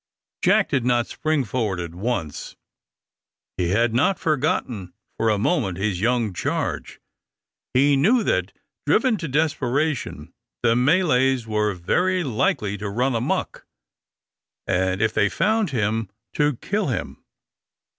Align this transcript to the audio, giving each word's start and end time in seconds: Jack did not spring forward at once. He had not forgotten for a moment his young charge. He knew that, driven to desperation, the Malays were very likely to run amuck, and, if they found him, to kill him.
Jack 0.41 0.69
did 0.69 0.83
not 0.83 1.05
spring 1.05 1.43
forward 1.43 1.79
at 1.79 1.93
once. 1.93 2.55
He 3.55 3.69
had 3.69 3.93
not 3.93 4.17
forgotten 4.17 4.95
for 5.15 5.29
a 5.29 5.37
moment 5.37 5.77
his 5.77 6.01
young 6.01 6.33
charge. 6.33 6.99
He 7.75 7.95
knew 7.95 8.23
that, 8.23 8.51
driven 8.87 9.17
to 9.17 9.27
desperation, 9.27 10.33
the 10.63 10.75
Malays 10.75 11.45
were 11.45 11.75
very 11.75 12.23
likely 12.23 12.79
to 12.79 12.89
run 12.89 13.13
amuck, 13.13 13.67
and, 14.65 15.03
if 15.03 15.13
they 15.13 15.29
found 15.29 15.69
him, 15.69 16.09
to 16.33 16.55
kill 16.55 16.87
him. 16.87 17.23